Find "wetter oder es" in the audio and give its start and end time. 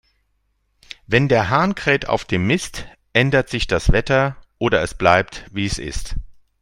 3.91-4.95